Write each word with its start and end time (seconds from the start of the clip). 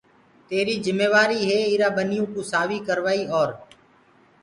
تيريٚ 0.49 0.81
جميوآريٚ 0.87 1.47
هي 1.51 1.57
ايرآ 1.69 1.89
سنڌيئو 1.99 2.41
سآويٚ 2.51 2.85
ڪروآئيٚ 2.87 3.31
اور 3.37 3.49